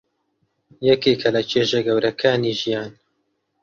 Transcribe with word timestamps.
یەکێکە 0.87 1.29
لە 1.35 1.41
چێژە 1.49 1.79
گەورەکانی 1.87 2.57
ژیان. 2.59 2.91